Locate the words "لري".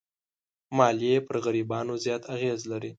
2.71-2.89